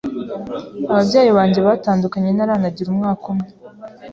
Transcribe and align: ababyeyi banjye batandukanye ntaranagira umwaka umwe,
ababyeyi 0.91 1.31
banjye 1.37 1.59
batandukanye 1.67 2.29
ntaranagira 2.33 2.87
umwaka 2.91 3.23
umwe, 3.33 3.49